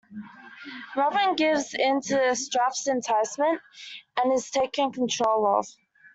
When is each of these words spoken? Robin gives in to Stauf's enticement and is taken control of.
Robin 0.95 1.35
gives 1.35 1.75
in 1.75 2.01
to 2.01 2.15
Stauf's 2.33 2.87
enticement 2.87 3.61
and 4.17 4.33
is 4.33 4.49
taken 4.49 4.91
control 4.91 5.45
of. 5.59 5.67